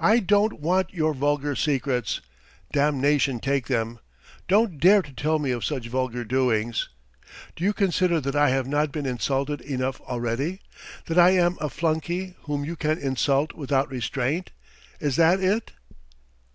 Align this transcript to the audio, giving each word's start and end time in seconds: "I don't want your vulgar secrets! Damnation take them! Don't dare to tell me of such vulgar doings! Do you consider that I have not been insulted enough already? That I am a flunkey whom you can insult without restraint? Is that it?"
"I 0.00 0.20
don't 0.20 0.60
want 0.62 0.94
your 0.94 1.12
vulgar 1.12 1.54
secrets! 1.54 2.22
Damnation 2.72 3.40
take 3.40 3.66
them! 3.66 3.98
Don't 4.48 4.80
dare 4.80 5.02
to 5.02 5.12
tell 5.12 5.38
me 5.38 5.50
of 5.50 5.66
such 5.66 5.88
vulgar 5.88 6.24
doings! 6.24 6.88
Do 7.54 7.62
you 7.62 7.74
consider 7.74 8.18
that 8.22 8.34
I 8.34 8.48
have 8.48 8.66
not 8.66 8.90
been 8.90 9.04
insulted 9.04 9.60
enough 9.60 10.00
already? 10.00 10.62
That 11.08 11.18
I 11.18 11.32
am 11.32 11.58
a 11.60 11.68
flunkey 11.68 12.36
whom 12.44 12.64
you 12.64 12.74
can 12.74 12.96
insult 12.96 13.52
without 13.52 13.90
restraint? 13.90 14.50
Is 14.98 15.16
that 15.16 15.40
it?" 15.40 15.72